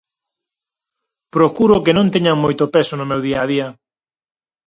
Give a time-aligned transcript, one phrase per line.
[1.35, 3.67] Procuro que non teñan moito peso no meu día a día.